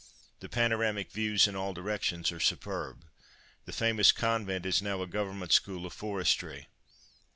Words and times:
The 0.39 0.49
panoramic 0.49 1.11
views 1.11 1.47
in 1.47 1.55
all 1.55 1.75
directions 1.75 2.31
are 2.31 2.39
superb. 2.39 3.05
The 3.65 3.71
famous 3.71 4.11
convent 4.11 4.65
is 4.65 4.81
now 4.81 5.03
a 5.03 5.07
Government 5.07 5.51
School 5.51 5.85
of 5.85 5.93
Forestry. 5.93 6.69